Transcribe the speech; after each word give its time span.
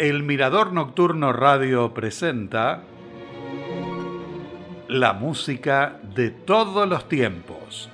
El 0.00 0.22
Mirador 0.22 0.72
Nocturno 0.72 1.30
Radio 1.30 1.92
presenta 1.92 2.84
la 4.88 5.12
música 5.12 6.00
de 6.14 6.30
todos 6.30 6.88
los 6.88 7.06
tiempos. 7.06 7.90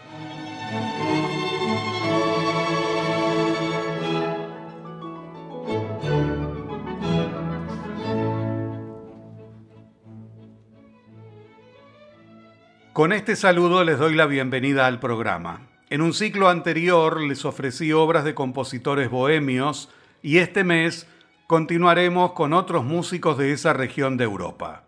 Con 12.92 13.12
este 13.12 13.34
saludo 13.34 13.82
les 13.82 13.98
doy 13.98 14.14
la 14.14 14.26
bienvenida 14.26 14.86
al 14.86 15.00
programa. 15.00 15.62
En 15.90 16.02
un 16.02 16.14
ciclo 16.14 16.48
anterior 16.50 17.20
les 17.20 17.44
ofrecí 17.44 17.92
obras 17.92 18.22
de 18.22 18.36
compositores 18.36 19.10
bohemios 19.10 19.90
y 20.22 20.38
este 20.38 20.62
mes 20.62 21.08
continuaremos 21.46 22.32
con 22.32 22.52
otros 22.52 22.84
músicos 22.84 23.38
de 23.38 23.52
esa 23.52 23.72
región 23.72 24.16
de 24.16 24.24
Europa. 24.24 24.82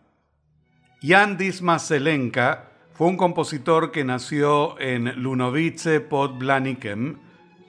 Jan 1.02 1.36
Dismas 1.36 1.86
Zelenka 1.86 2.70
fue 2.94 3.06
un 3.06 3.16
compositor 3.16 3.92
que 3.92 4.02
nació 4.02 4.76
en 4.80 5.22
Lunovice 5.22 6.00
pod 6.00 6.38
Blanikem 6.38 7.18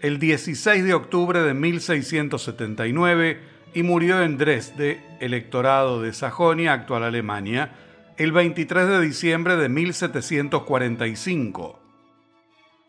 el 0.02 0.18
16 0.18 0.84
de 0.84 0.96
octubre 0.96 1.42
de 1.42 1.54
1679 1.54 3.40
y 3.76 3.84
murió 3.84 4.24
en 4.24 4.40
Dresde, 4.40 5.04
electorado 5.20 6.02
de 6.02 6.14
Sajonia, 6.14 6.74
actual 6.74 7.04
Alemania, 7.04 7.76
el 8.18 8.32
23 8.32 8.88
de 8.88 9.02
diciembre 9.02 9.56
de 9.58 9.70
1745. 9.70 11.80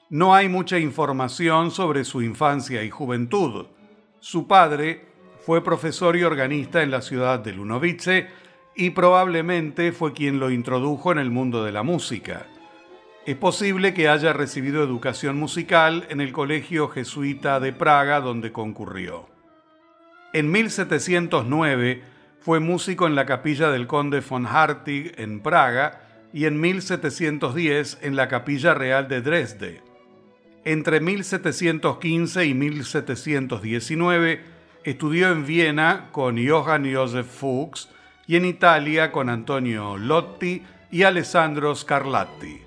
No 0.08 0.34
hay 0.34 0.48
mucha 0.48 0.78
información 0.78 1.70
sobre 1.70 2.04
su 2.04 2.22
infancia 2.22 2.82
y 2.82 2.88
juventud. 2.90 3.66
Su 4.20 4.48
padre 4.48 5.09
fue 5.44 5.64
profesor 5.64 6.16
y 6.16 6.22
organista 6.22 6.82
en 6.82 6.90
la 6.90 7.02
ciudad 7.02 7.40
de 7.40 7.52
Lunovice 7.52 8.28
y 8.74 8.90
probablemente 8.90 9.92
fue 9.92 10.12
quien 10.12 10.38
lo 10.38 10.50
introdujo 10.50 11.12
en 11.12 11.18
el 11.18 11.30
mundo 11.30 11.64
de 11.64 11.72
la 11.72 11.82
música. 11.82 12.46
Es 13.26 13.36
posible 13.36 13.92
que 13.94 14.08
haya 14.08 14.32
recibido 14.32 14.82
educación 14.82 15.36
musical 15.36 16.06
en 16.08 16.20
el 16.20 16.32
Colegio 16.32 16.88
Jesuita 16.88 17.60
de 17.60 17.72
Praga 17.72 18.20
donde 18.20 18.52
concurrió. 18.52 19.28
En 20.32 20.50
1709 20.50 22.02
fue 22.40 22.60
músico 22.60 23.06
en 23.06 23.14
la 23.14 23.26
capilla 23.26 23.70
del 23.70 23.86
conde 23.86 24.20
von 24.20 24.46
Hartig 24.46 25.12
en 25.18 25.40
Praga 25.40 26.02
y 26.32 26.46
en 26.46 26.60
1710 26.60 27.98
en 28.02 28.16
la 28.16 28.28
capilla 28.28 28.72
real 28.74 29.08
de 29.08 29.20
Dresde. 29.20 29.82
Entre 30.64 31.00
1715 31.00 32.46
y 32.46 32.54
1719 32.54 34.40
Estudió 34.82 35.30
en 35.30 35.44
Viena 35.44 36.08
con 36.10 36.36
Johann 36.42 36.90
Joseph 36.90 37.26
Fuchs 37.26 37.90
y 38.26 38.36
en 38.36 38.46
Italia 38.46 39.12
con 39.12 39.28
Antonio 39.28 39.98
Lotti 39.98 40.62
y 40.90 41.02
Alessandro 41.02 41.74
Scarlatti. 41.74 42.62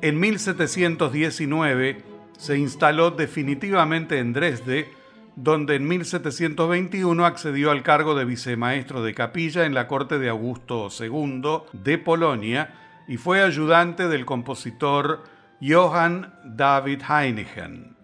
En 0.00 0.20
1719 0.20 2.04
se 2.38 2.56
instaló 2.56 3.10
definitivamente 3.10 4.20
en 4.20 4.32
Dresde, 4.32 4.88
donde 5.34 5.74
en 5.74 5.88
1721 5.88 7.26
accedió 7.26 7.72
al 7.72 7.82
cargo 7.82 8.14
de 8.14 8.24
vicemaestro 8.24 9.02
de 9.02 9.12
capilla 9.12 9.66
en 9.66 9.74
la 9.74 9.88
corte 9.88 10.20
de 10.20 10.28
Augusto 10.28 10.88
II 10.96 11.42
de 11.72 11.98
Polonia 11.98 12.74
y 13.08 13.16
fue 13.16 13.42
ayudante 13.42 14.06
del 14.06 14.24
compositor 14.24 15.24
Johann 15.60 16.32
David 16.44 17.02
Heinichen. 17.08 17.97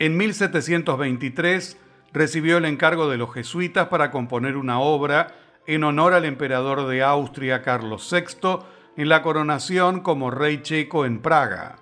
En 0.00 0.16
1723 0.16 1.76
recibió 2.14 2.56
el 2.56 2.64
encargo 2.64 3.10
de 3.10 3.18
los 3.18 3.34
jesuitas 3.34 3.88
para 3.88 4.10
componer 4.10 4.56
una 4.56 4.80
obra 4.80 5.34
en 5.66 5.84
honor 5.84 6.14
al 6.14 6.24
emperador 6.24 6.86
de 6.88 7.02
Austria 7.02 7.60
Carlos 7.60 8.10
VI 8.10 8.60
en 8.96 9.10
la 9.10 9.20
coronación 9.20 10.00
como 10.00 10.30
rey 10.30 10.62
checo 10.62 11.04
en 11.04 11.20
Praga. 11.20 11.76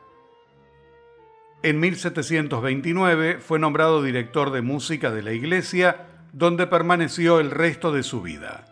En 1.63 1.79
1729 1.79 3.39
fue 3.39 3.61
nombrado 3.61 4.03
director 4.03 4.51
de 4.51 4.63
música 4.63 5.13
de 5.13 5.23
la 5.23 5.33
iglesia, 5.33 6.09
donde 6.33 6.67
permaneció 6.67 7.39
el 7.39 7.53
resto 7.53 7.93
de 7.93 8.03
su 8.03 8.21
vida. 8.21 8.65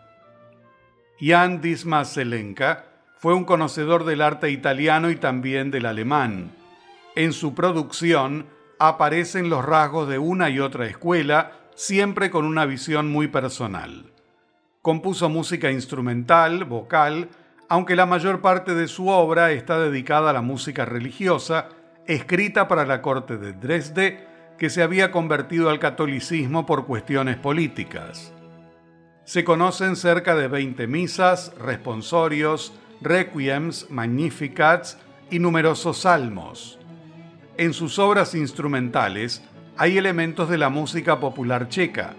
Jan 1.21 1.61
Dismas 1.61 2.13
Zelenka 2.13 2.83
fue 3.17 3.33
un 3.33 3.45
conocedor 3.45 4.03
del 4.03 4.21
arte 4.21 4.51
italiano 4.51 5.09
y 5.09 5.15
también 5.15 5.71
del 5.71 5.85
alemán. 5.85 6.51
En 7.15 7.31
su 7.31 7.55
producción 7.55 8.56
aparecen 8.79 9.49
los 9.49 9.65
rasgos 9.65 10.07
de 10.07 10.19
una 10.19 10.49
y 10.49 10.59
otra 10.59 10.85
escuela, 10.85 11.51
siempre 11.75 12.29
con 12.29 12.45
una 12.45 12.65
visión 12.65 13.09
muy 13.09 13.27
personal. 13.27 14.11
Compuso 14.81 15.29
música 15.29 15.71
instrumental, 15.71 16.63
vocal, 16.65 17.29
aunque 17.69 17.95
la 17.95 18.05
mayor 18.05 18.41
parte 18.41 18.73
de 18.73 18.87
su 18.87 19.09
obra 19.09 19.51
está 19.51 19.79
dedicada 19.79 20.29
a 20.29 20.33
la 20.33 20.41
música 20.41 20.85
religiosa, 20.85 21.69
escrita 22.05 22.67
para 22.67 22.85
la 22.85 23.01
corte 23.01 23.37
de 23.37 23.53
Dresde, 23.53 24.25
que 24.57 24.69
se 24.69 24.81
había 24.81 25.11
convertido 25.11 25.69
al 25.69 25.79
catolicismo 25.79 26.65
por 26.65 26.85
cuestiones 26.85 27.37
políticas. 27.37 28.33
Se 29.23 29.43
conocen 29.43 29.95
cerca 29.95 30.35
de 30.35 30.47
20 30.47 30.87
misas, 30.87 31.53
responsorios, 31.59 32.73
requiems, 33.01 33.89
magnificats 33.91 34.97
y 35.29 35.39
numerosos 35.39 35.99
salmos. 35.99 36.76
En 37.57 37.73
sus 37.73 37.97
obras 37.97 38.35
instrumentales 38.35 39.41
hay 39.77 39.97
elementos 39.97 40.47
de 40.47 40.59
la 40.59 40.69
música 40.69 41.19
popular 41.19 41.69
checa. 41.69 42.15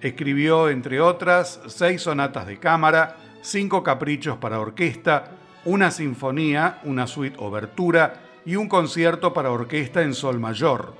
Escribió, 0.00 0.68
entre 0.68 1.00
otras, 1.00 1.60
seis 1.66 2.02
sonatas 2.02 2.46
de 2.46 2.60
cámara, 2.60 3.16
cinco 3.42 3.82
caprichos 3.82 4.38
para 4.38 4.60
orquesta, 4.60 5.32
una 5.64 5.90
sinfonía, 5.90 6.78
una 6.84 7.08
suite 7.08 7.36
obertura 7.40 8.20
y 8.46 8.54
un 8.54 8.68
concierto 8.68 9.32
para 9.32 9.50
orquesta 9.50 10.02
en 10.02 10.14
sol 10.14 10.38
mayor. 10.38 10.94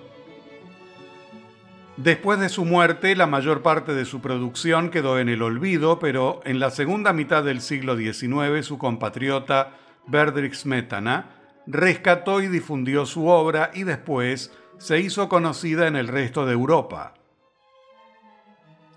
Después 1.96 2.40
de 2.40 2.48
su 2.48 2.64
muerte, 2.64 3.14
la 3.14 3.28
mayor 3.28 3.62
parte 3.62 3.94
de 3.94 4.04
su 4.04 4.20
producción 4.20 4.90
quedó 4.90 5.20
en 5.20 5.28
el 5.28 5.40
olvido, 5.40 6.00
pero 6.00 6.40
en 6.44 6.58
la 6.58 6.70
segunda 6.70 7.12
mitad 7.12 7.44
del 7.44 7.60
siglo 7.60 7.96
XIX 7.96 8.66
su 8.66 8.76
compatriota 8.76 9.70
Berdrich 10.08 10.54
Smetana 10.54 11.37
rescató 11.68 12.40
y 12.40 12.48
difundió 12.48 13.04
su 13.04 13.28
obra 13.28 13.70
y 13.74 13.84
después 13.84 14.50
se 14.78 15.00
hizo 15.00 15.28
conocida 15.28 15.86
en 15.86 15.96
el 15.96 16.08
resto 16.08 16.46
de 16.46 16.54
Europa. 16.54 17.14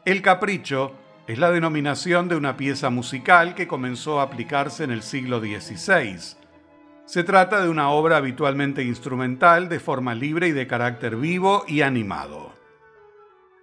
El 0.06 0.22
capricho 0.22 0.94
es 1.28 1.38
la 1.38 1.52
denominación 1.52 2.30
de 2.30 2.36
una 2.38 2.56
pieza 2.56 2.90
musical 2.90 3.56
que 3.56 3.68
comenzó 3.68 4.20
a 4.20 4.24
aplicarse 4.24 4.86
en 4.86 4.92
el 4.92 5.04
siglo 5.04 5.40
XVI. 5.40 6.38
Se 7.06 7.24
trata 7.24 7.62
de 7.62 7.70
una 7.70 7.90
obra 7.90 8.18
habitualmente 8.18 8.84
instrumental 8.84 9.68
de 9.68 9.80
forma 9.82 10.16
libre 10.16 10.48
y 10.48 10.52
de 10.52 10.66
carácter 10.66 11.18
vivo 11.18 11.66
y 11.68 11.82
animado. 11.82 12.54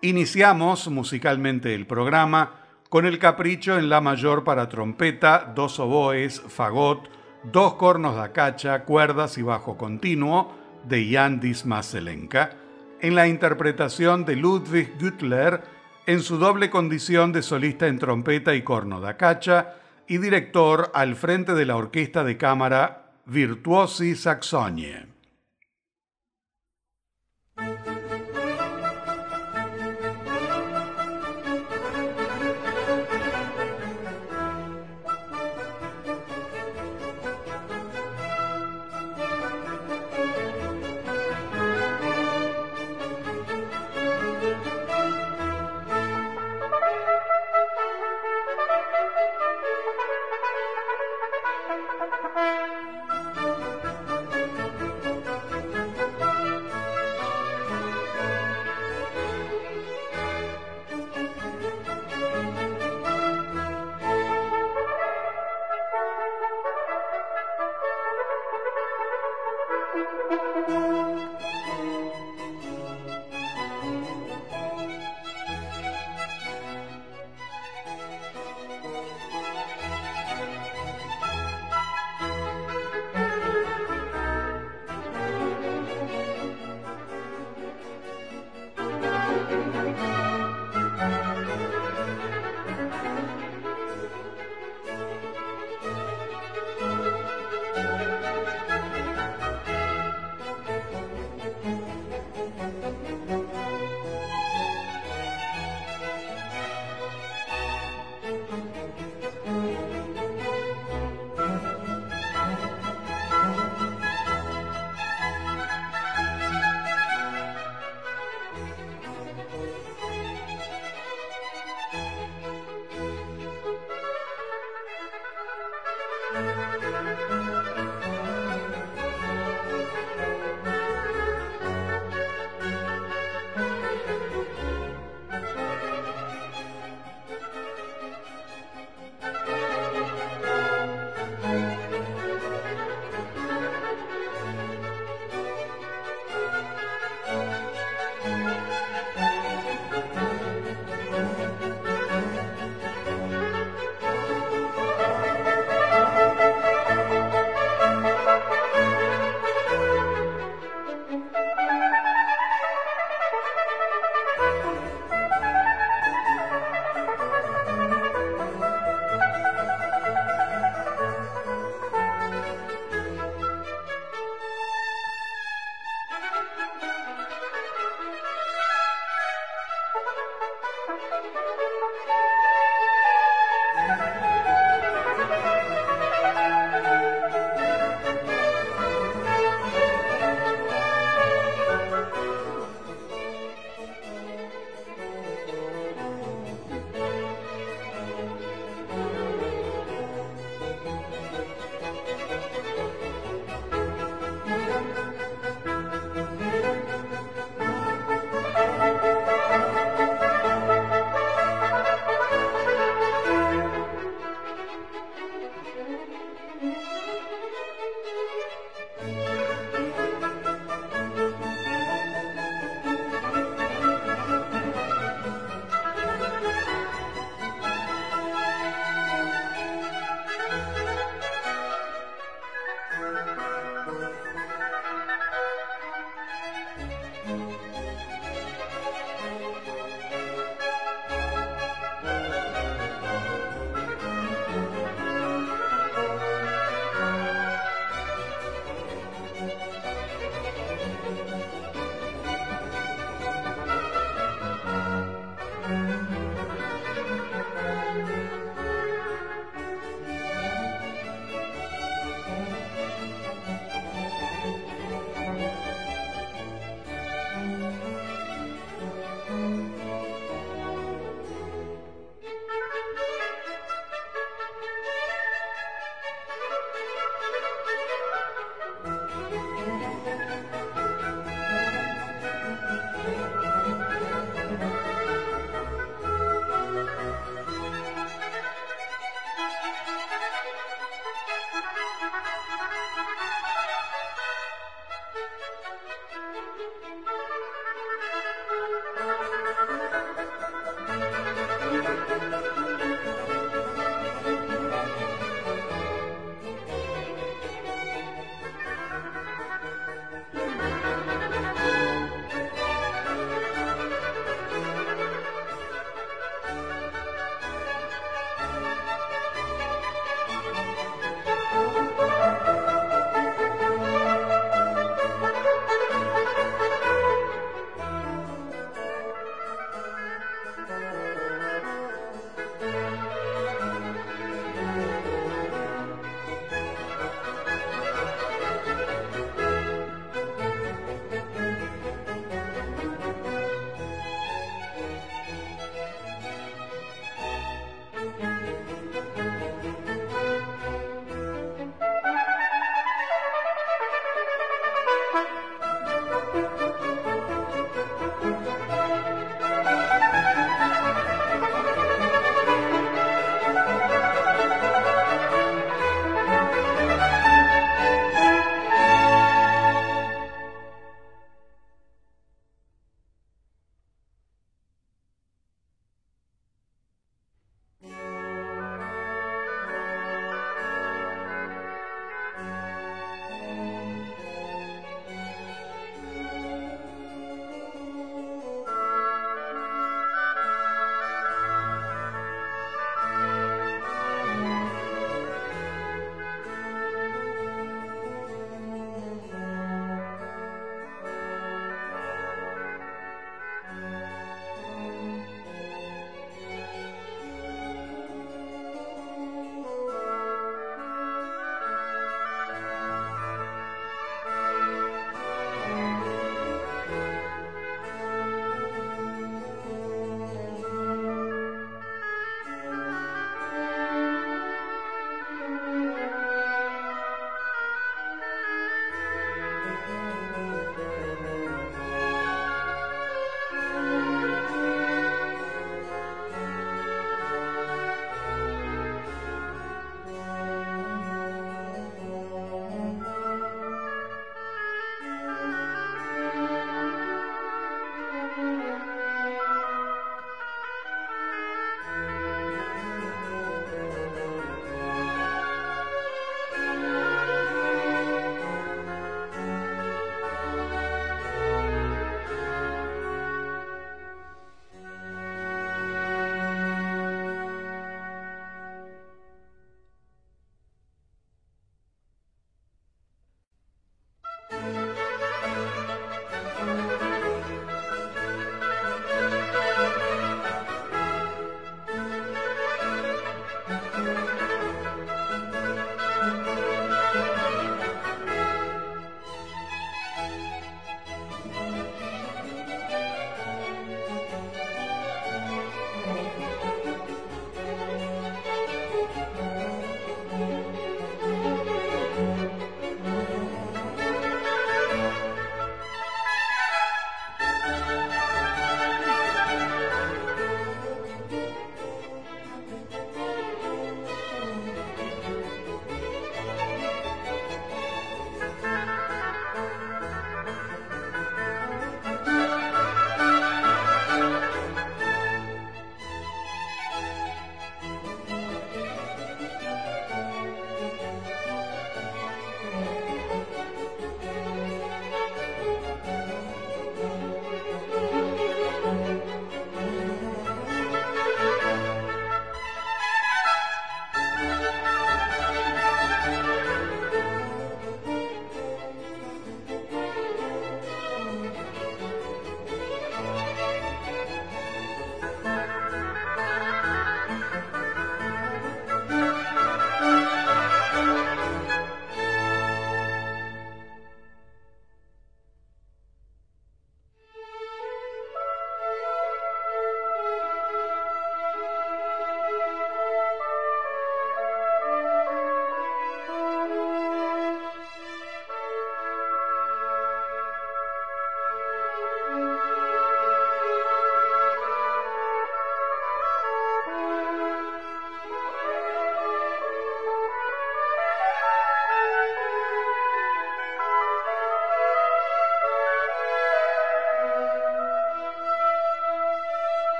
Iniciamos 0.00 0.88
musicalmente 0.88 1.74
el 1.74 1.86
programa 1.86 2.60
con 2.88 3.04
el 3.04 3.18
capricho 3.18 3.78
en 3.78 3.88
la 3.88 4.00
mayor 4.00 4.44
para 4.44 4.68
trompeta, 4.68 5.52
dos 5.54 5.80
oboes, 5.80 6.40
fagot, 6.40 7.08
dos 7.44 7.74
cornos 7.74 8.20
de 8.20 8.32
cacha, 8.32 8.84
cuerdas 8.84 9.38
y 9.38 9.42
bajo 9.42 9.76
continuo 9.76 10.52
de 10.88 11.10
Jan 11.12 11.40
Dismas 11.40 11.94
en 11.94 13.14
la 13.14 13.26
interpretación 13.26 14.24
de 14.24 14.36
Ludwig 14.36 14.96
Güttler 14.98 15.62
en 16.06 16.20
su 16.20 16.38
doble 16.38 16.70
condición 16.70 17.32
de 17.32 17.42
solista 17.42 17.86
en 17.86 17.98
trompeta 17.98 18.54
y 18.54 18.62
corno 18.62 19.00
da 19.00 19.16
cacha 19.16 19.74
y 20.06 20.18
director 20.18 20.90
al 20.94 21.16
frente 21.16 21.54
de 21.54 21.66
la 21.66 21.76
orquesta 21.76 22.24
de 22.24 22.36
cámara 22.36 23.12
Virtuosi 23.26 24.16
Saxonie. 24.16 25.11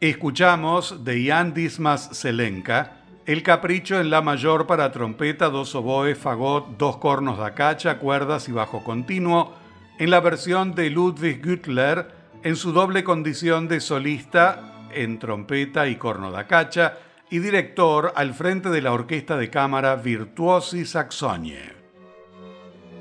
Escuchamos 0.00 1.04
de 1.04 1.26
Jan 1.26 1.54
Dismas 1.54 2.10
Selenka 2.12 2.96
el 3.24 3.42
capricho 3.42 3.98
en 3.98 4.10
la 4.10 4.20
mayor 4.20 4.66
para 4.66 4.92
trompeta, 4.92 5.48
dos 5.48 5.74
oboes, 5.74 6.16
fagot, 6.16 6.76
dos 6.76 6.98
cornos 6.98 7.42
de 7.42 7.54
cacha, 7.54 7.98
cuerdas 7.98 8.48
y 8.48 8.52
bajo 8.52 8.84
continuo, 8.84 9.54
en 9.98 10.10
la 10.10 10.20
versión 10.20 10.74
de 10.74 10.90
Ludwig 10.90 11.44
Güttler, 11.44 12.08
en 12.44 12.54
su 12.54 12.72
doble 12.72 13.02
condición 13.02 13.66
de 13.66 13.80
solista 13.80 14.88
en 14.92 15.18
trompeta 15.18 15.88
y 15.88 15.96
corno 15.96 16.30
da 16.30 16.46
cacha, 16.46 16.98
y 17.28 17.40
director 17.40 18.12
al 18.14 18.32
frente 18.34 18.68
de 18.68 18.82
la 18.82 18.92
orquesta 18.92 19.36
de 19.36 19.50
cámara 19.50 19.96
Virtuosi 19.96 20.84
Saxonie. 20.84 21.74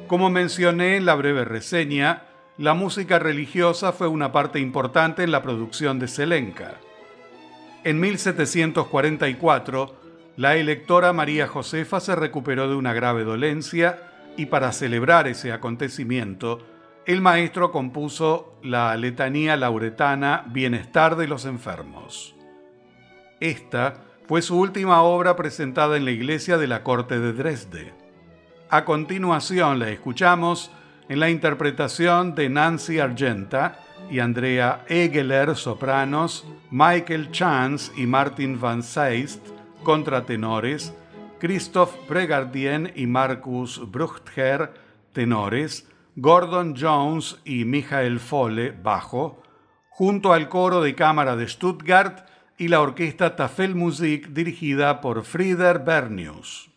Como 0.07 0.31
mencioné 0.31 0.95
en 0.95 1.05
la 1.05 1.13
breve 1.13 1.45
reseña, 1.45 2.23
la 2.57 2.73
música 2.73 3.19
religiosa 3.19 3.91
fue 3.91 4.07
una 4.07 4.31
parte 4.31 4.59
importante 4.59 5.23
en 5.23 5.31
la 5.31 5.41
producción 5.41 5.99
de 5.99 6.07
Selenka. 6.07 6.75
En 7.83 7.99
1744, 7.99 9.95
la 10.37 10.55
electora 10.55 11.11
María 11.11 11.47
Josefa 11.47 11.99
se 11.99 12.15
recuperó 12.15 12.69
de 12.69 12.75
una 12.75 12.93
grave 12.93 13.23
dolencia 13.23 13.99
y 14.37 14.47
para 14.47 14.71
celebrar 14.71 15.27
ese 15.27 15.51
acontecimiento, 15.51 16.65
el 17.05 17.21
maestro 17.21 17.71
compuso 17.71 18.57
la 18.63 18.95
letanía 18.97 19.55
lauretana 19.57 20.45
Bienestar 20.47 21.15
de 21.15 21.27
los 21.27 21.45
Enfermos. 21.45 22.35
Esta 23.39 24.05
fue 24.27 24.41
su 24.41 24.57
última 24.57 25.03
obra 25.03 25.35
presentada 25.35 25.97
en 25.97 26.05
la 26.05 26.11
iglesia 26.11 26.57
de 26.57 26.67
la 26.67 26.83
corte 26.83 27.19
de 27.19 27.33
Dresde. 27.33 27.93
A 28.69 28.85
continuación 28.85 29.77
la 29.77 29.89
escuchamos 29.89 30.71
en 31.07 31.19
la 31.19 31.29
interpretación 31.29 32.35
de 32.35 32.49
Nancy 32.49 32.99
Argenta 32.99 33.79
y 34.09 34.19
Andrea 34.19 34.85
Egeler, 34.87 35.55
sopranos, 35.55 36.47
Michael 36.71 37.31
Chance 37.31 37.91
y 37.95 38.05
Martin 38.05 38.59
Van 38.59 38.83
Seist, 38.83 39.45
contratenores, 39.83 40.93
Christoph 41.39 41.95
Pregardien 42.07 42.91
y 42.95 43.07
Marcus 43.07 43.81
Bruchther, 43.91 44.73
tenores, 45.13 45.87
Gordon 46.15 46.75
Jones 46.79 47.39
y 47.43 47.65
Michael 47.65 48.19
Fole, 48.19 48.71
bajo, 48.71 49.43
junto 49.89 50.33
al 50.33 50.49
coro 50.49 50.81
de 50.81 50.95
cámara 50.95 51.35
de 51.35 51.47
Stuttgart 51.47 52.27
y 52.57 52.69
la 52.69 52.81
orquesta 52.81 53.35
Tafelmusik 53.35 54.29
dirigida 54.29 55.01
por 55.01 55.23
Frieder 55.23 55.79
Bernius. 55.79 56.74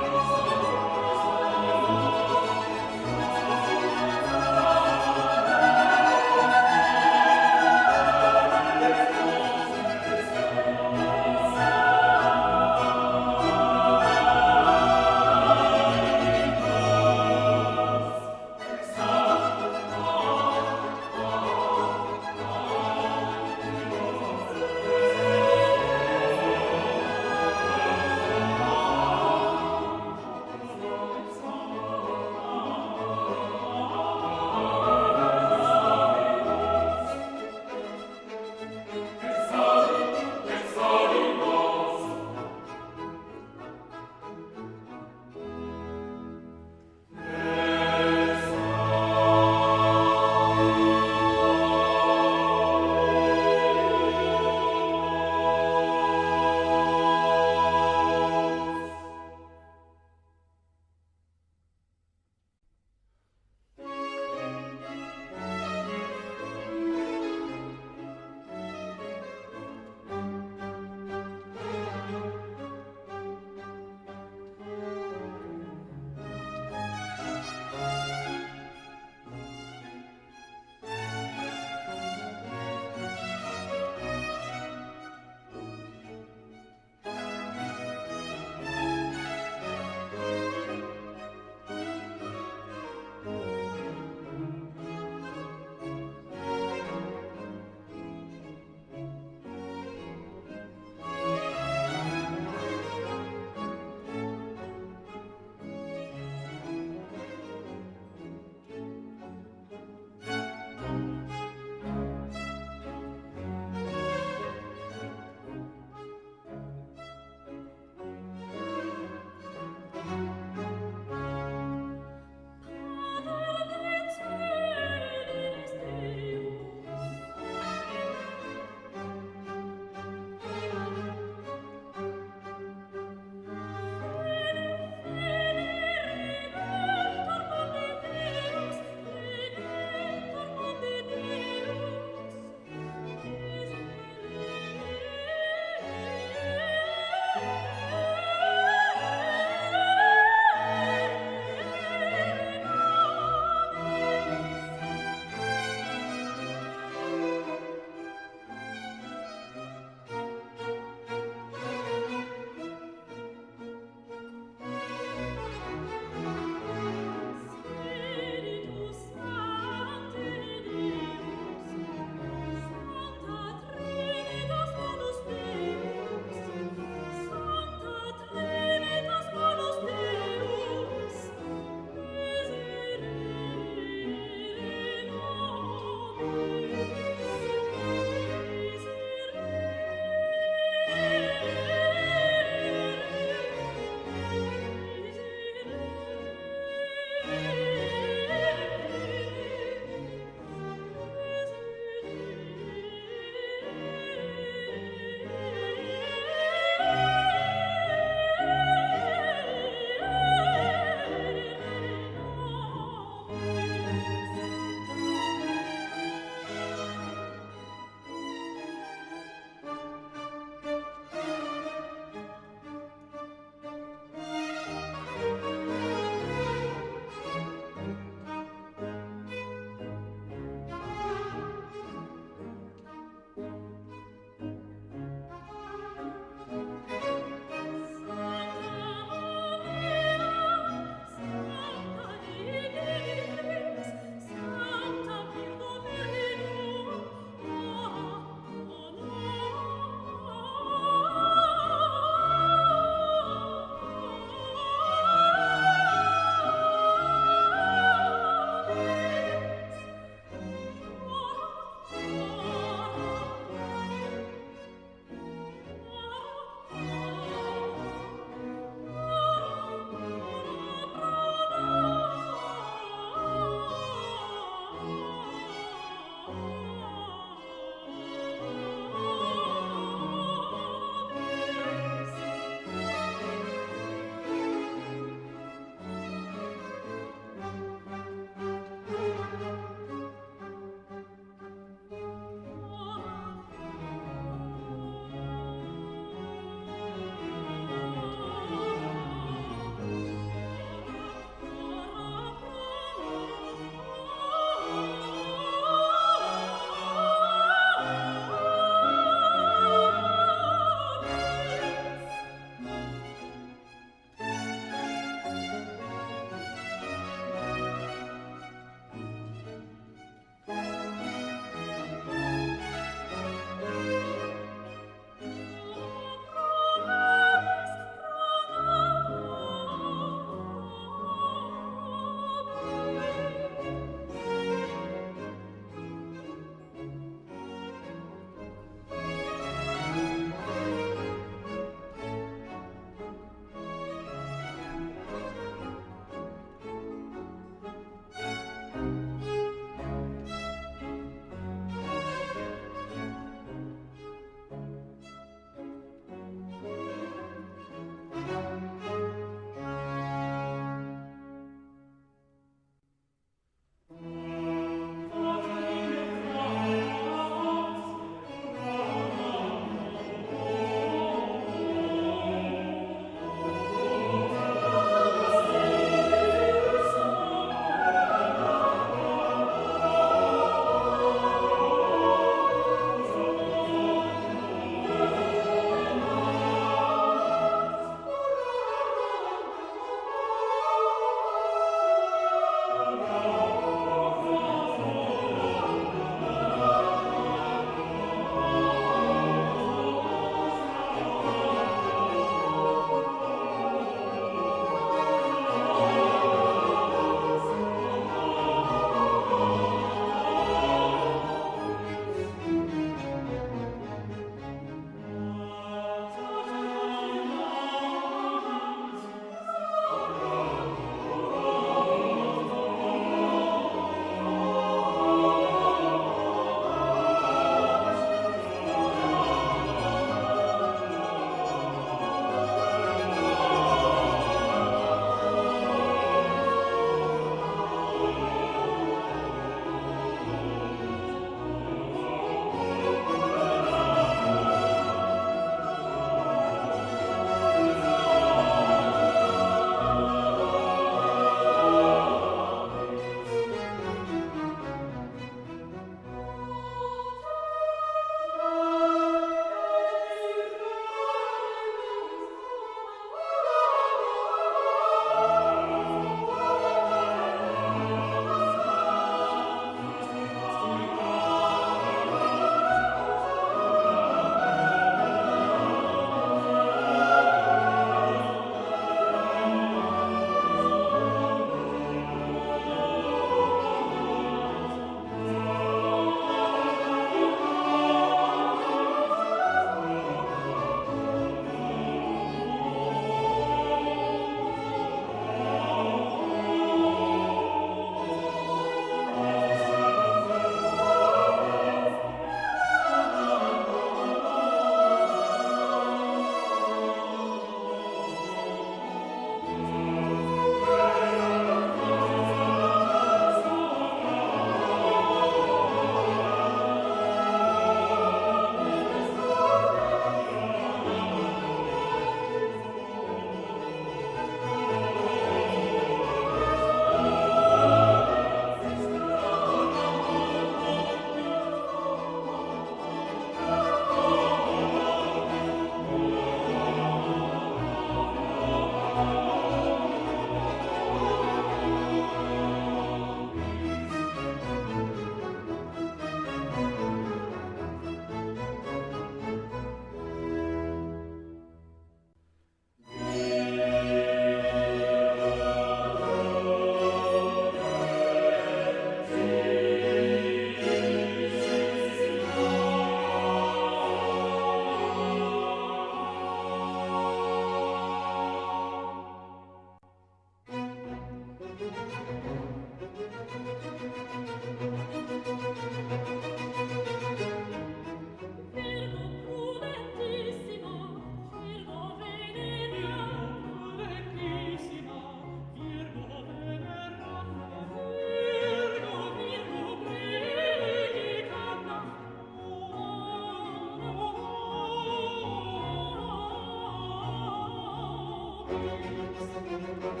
Thank 599.82 600.00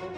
you. 0.00 0.15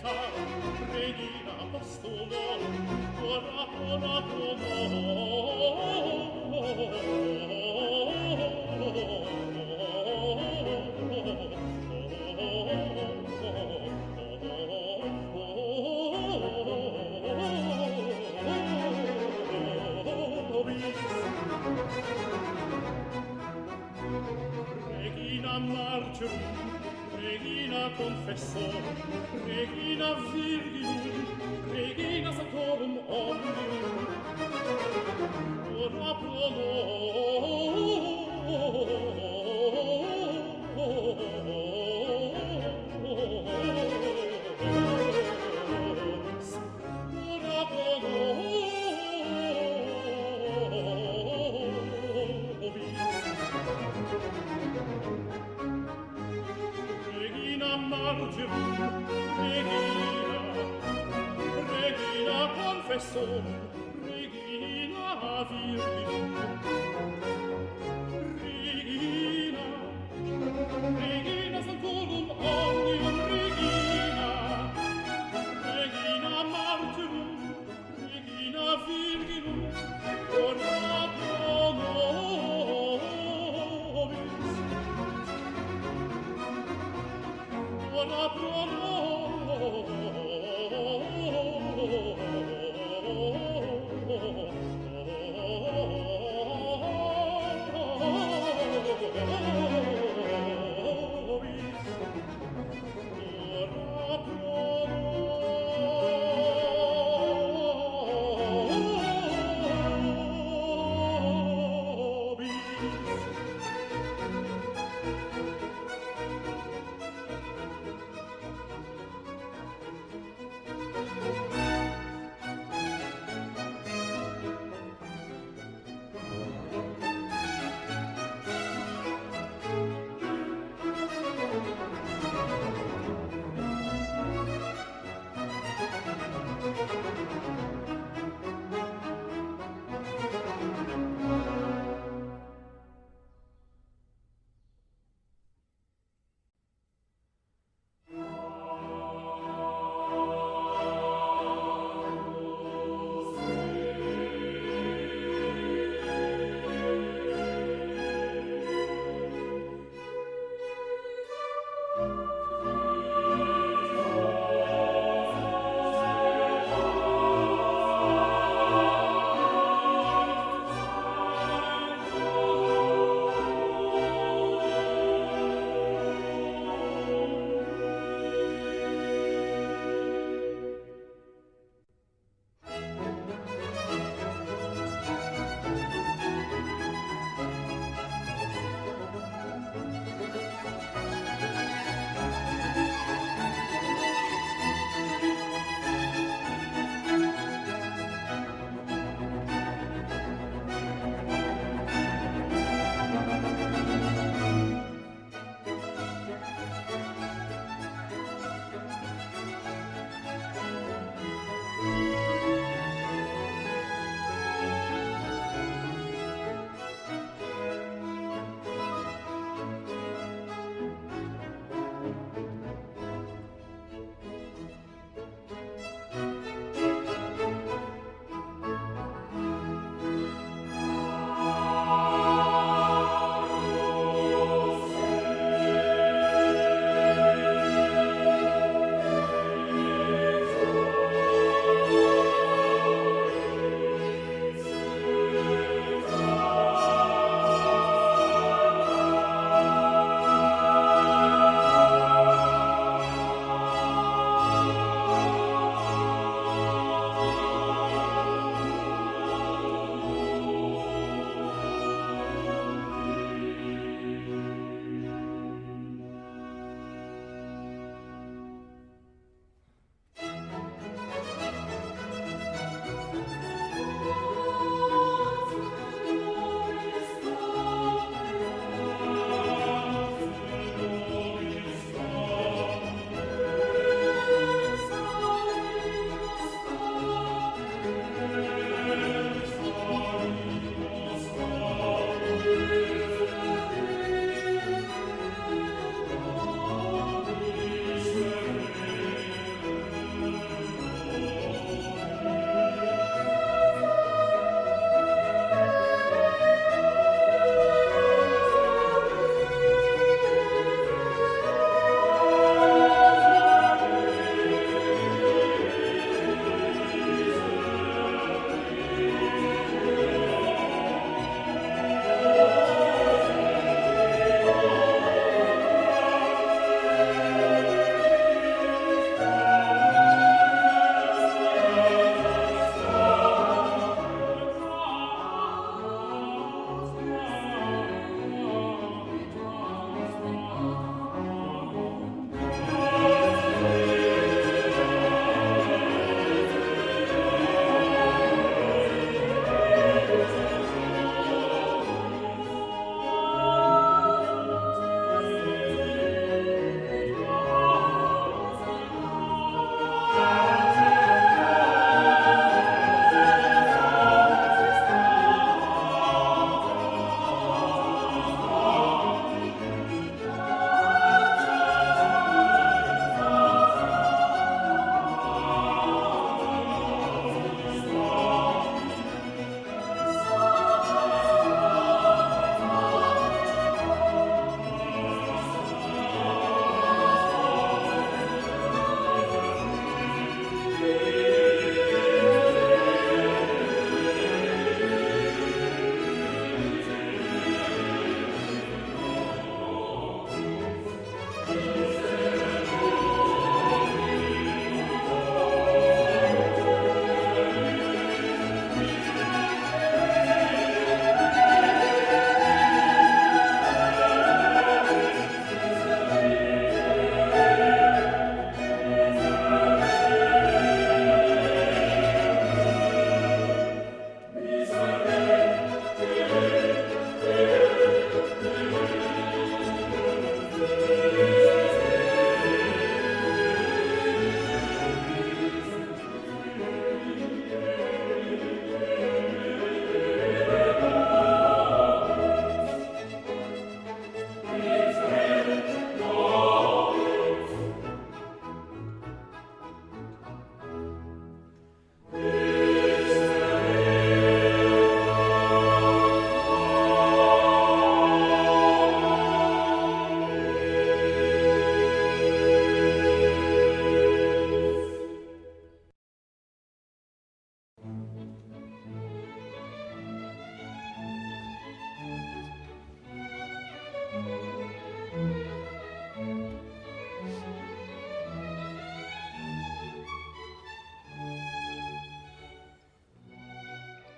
benedetta 0.00 0.12
regina 0.92 1.52
postumo 1.70 2.44
ora 3.22 3.66
ora 3.90 4.22
pro 4.22 4.52
confessor, 27.96 28.72
Regina 29.46 30.14
Virginum, 30.32 31.70
Regina 31.70 32.32
Satorum 32.32 32.98
Omnium, 33.08 34.06
ora 35.76 36.14
pro 36.14 36.71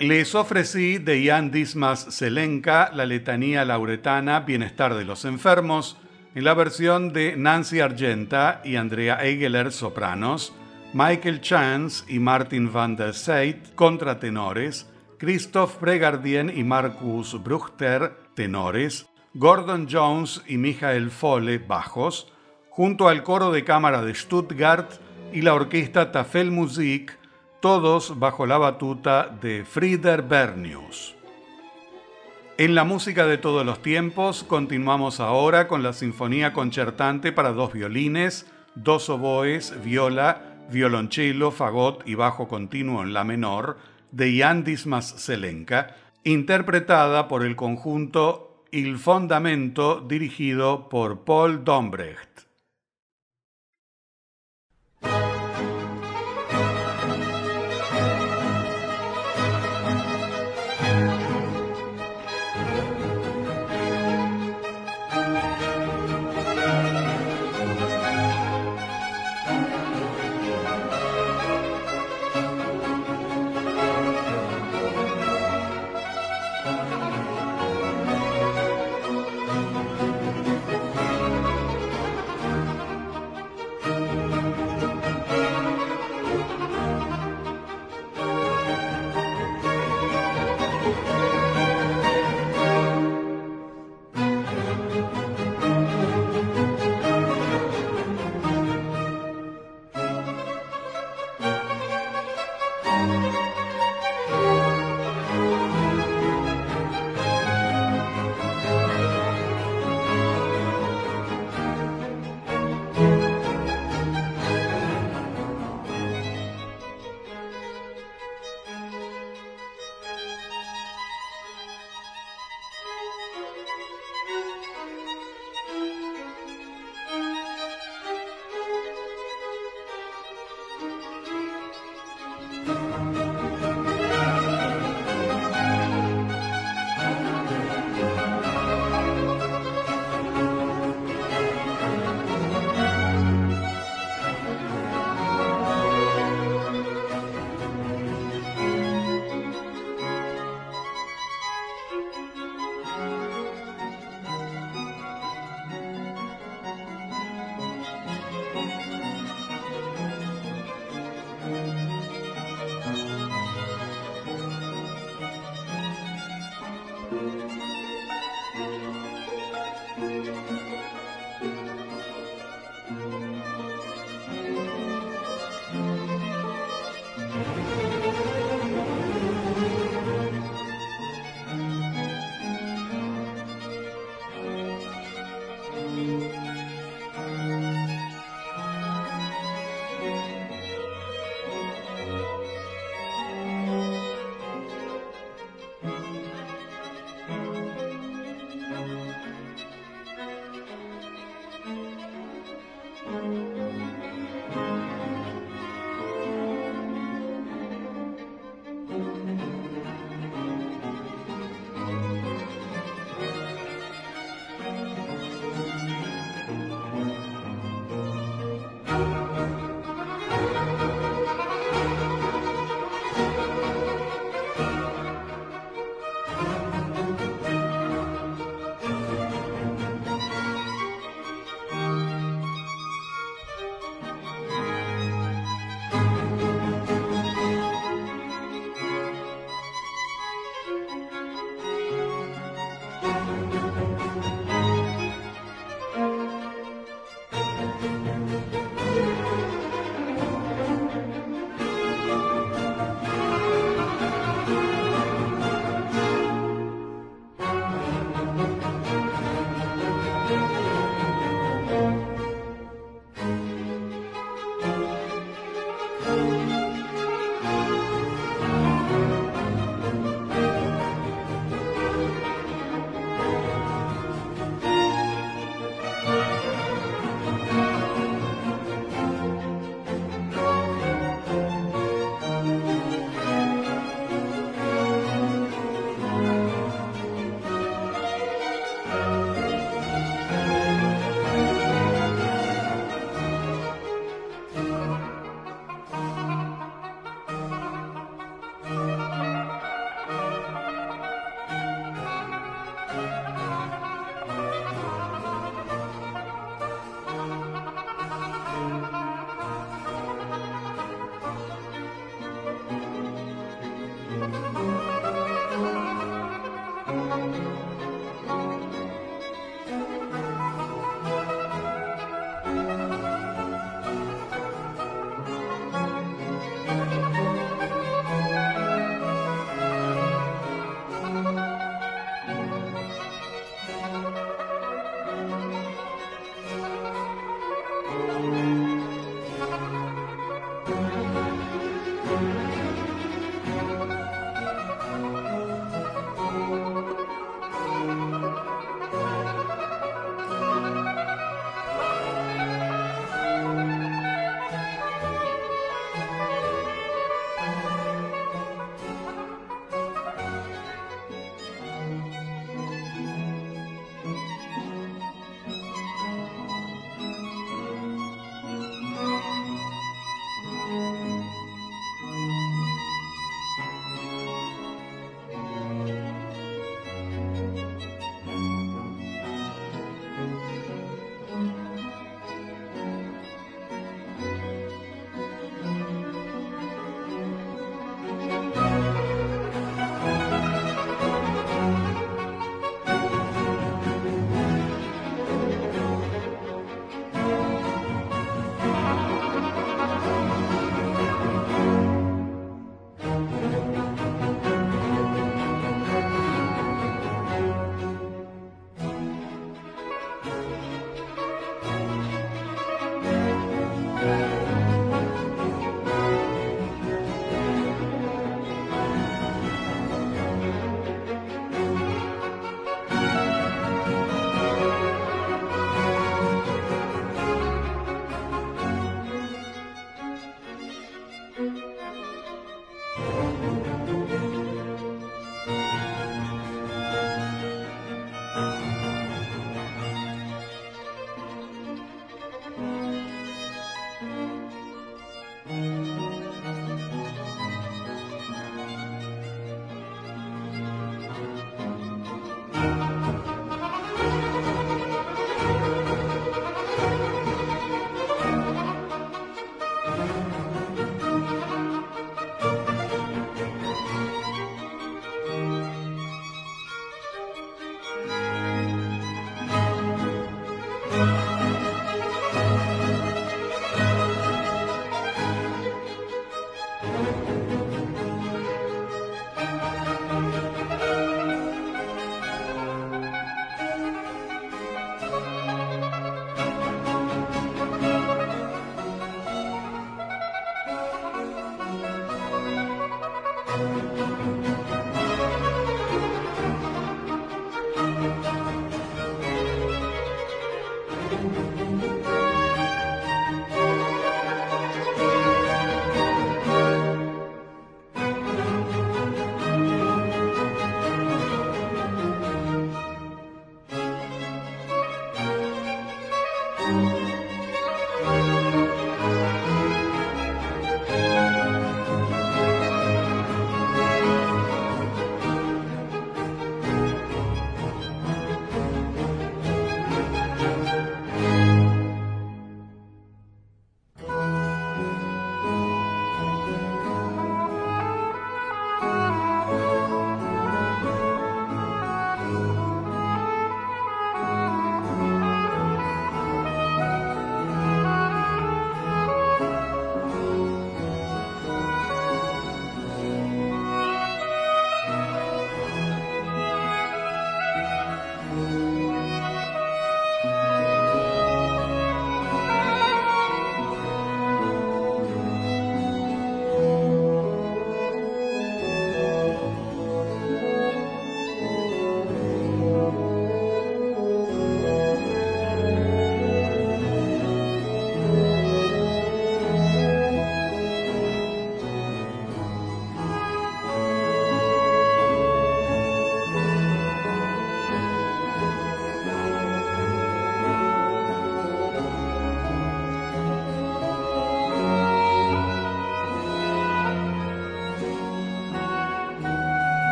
Les 0.00 0.34
ofrecí 0.34 0.96
de 0.96 1.26
Jan 1.26 1.50
Dismas 1.50 2.06
Selenka 2.08 2.90
la 2.94 3.04
letanía 3.04 3.66
lauretana 3.66 4.40
Bienestar 4.40 4.94
de 4.94 5.04
los 5.04 5.26
Enfermos 5.26 5.98
en 6.34 6.44
la 6.44 6.54
versión 6.54 7.12
de 7.12 7.36
Nancy 7.36 7.80
Argenta 7.80 8.62
y 8.64 8.76
Andrea 8.76 9.22
Egeler 9.22 9.70
sopranos, 9.72 10.54
Michael 10.94 11.42
Chance 11.42 12.06
y 12.08 12.18
Martin 12.18 12.72
van 12.72 12.96
der 12.96 13.12
Seyt 13.12 13.74
contratenores, 13.74 14.88
Christoph 15.18 15.74
Pregardien 15.74 16.50
y 16.56 16.64
Marcus 16.64 17.36
Bruchter 17.44 18.16
tenores, 18.34 19.06
Gordon 19.34 19.86
Jones 19.86 20.42
y 20.46 20.56
Michael 20.56 21.10
Fole 21.10 21.58
bajos, 21.58 22.32
junto 22.70 23.06
al 23.06 23.22
coro 23.22 23.52
de 23.52 23.64
cámara 23.64 24.00
de 24.00 24.14
Stuttgart 24.14 24.92
y 25.34 25.42
la 25.42 25.52
orquesta 25.52 26.10
Tafel 26.10 26.50
Musik 26.50 27.19
todos 27.60 28.18
bajo 28.18 28.46
la 28.46 28.56
batuta 28.56 29.28
de 29.40 29.64
Frieder 29.64 30.22
Bernius. 30.22 31.14
En 32.56 32.74
la 32.74 32.84
música 32.84 33.26
de 33.26 33.38
todos 33.38 33.64
los 33.64 33.82
tiempos 33.82 34.44
continuamos 34.44 35.20
ahora 35.20 35.68
con 35.68 35.82
la 35.82 35.92
Sinfonía 35.92 36.52
Concertante 36.52 37.32
para 37.32 37.52
dos 37.52 37.72
violines, 37.72 38.46
dos 38.74 39.08
oboes, 39.10 39.74
viola, 39.82 40.56
violonchelo, 40.70 41.50
fagot 41.50 42.06
y 42.06 42.14
bajo 42.14 42.48
continuo 42.48 43.02
en 43.02 43.12
la 43.12 43.24
menor 43.24 43.78
de 44.10 44.38
Jan 44.38 44.64
Dismas 44.64 45.08
Selenka, 45.08 45.96
interpretada 46.24 47.28
por 47.28 47.44
el 47.44 47.56
conjunto 47.56 48.64
Il 48.70 48.98
Fondamento 48.98 50.00
dirigido 50.00 50.88
por 50.88 51.24
Paul 51.24 51.64
Dombrecht. 51.64 52.49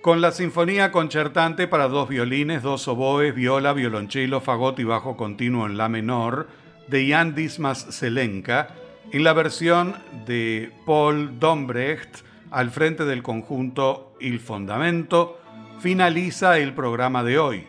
Con 0.00 0.22
la 0.22 0.32
Sinfonía 0.32 0.92
Concertante 0.92 1.68
para 1.68 1.88
dos 1.88 2.08
violines, 2.08 2.62
dos 2.62 2.88
oboes, 2.88 3.34
viola, 3.34 3.72
violonchelo, 3.72 4.40
fagot 4.40 4.78
y 4.78 4.84
bajo 4.84 5.16
continuo 5.16 5.66
en 5.66 5.76
la 5.76 5.88
menor 5.88 6.48
de 6.88 7.08
Jan 7.08 7.34
Dismas 7.34 7.86
Zelenka, 7.90 8.68
en 9.12 9.24
la 9.24 9.32
versión 9.34 9.96
de 10.26 10.72
Paul 10.86 11.38
Dombrecht 11.38 12.24
al 12.50 12.70
frente 12.70 13.04
del 13.04 13.22
conjunto 13.22 14.14
Il 14.20 14.40
Fondamento, 14.40 15.38
finaliza 15.80 16.58
el 16.58 16.72
programa 16.72 17.22
de 17.22 17.38
hoy. 17.38 17.66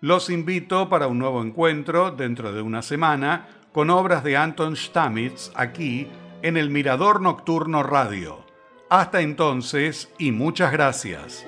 Los 0.00 0.30
invito 0.30 0.88
para 0.88 1.08
un 1.08 1.18
nuevo 1.18 1.42
encuentro 1.42 2.12
dentro 2.12 2.52
de 2.52 2.62
una 2.62 2.82
semana 2.82 3.48
con 3.72 3.90
obras 3.90 4.22
de 4.22 4.36
Anton 4.36 4.76
Stamitz 4.76 5.50
aquí 5.54 6.06
en 6.42 6.56
el 6.56 6.70
Mirador 6.70 7.20
Nocturno 7.20 7.82
Radio. 7.82 8.44
Hasta 8.88 9.20
entonces 9.20 10.12
y 10.18 10.30
muchas 10.30 10.70
gracias. 10.70 11.44